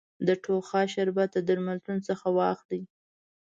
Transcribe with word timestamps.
د 0.27 0.29
ټوخا 0.43 0.81
شربت 0.93 1.29
د 1.33 1.37
درملتون 1.47 1.97
څخه 2.07 2.25
واخلی 2.37 2.81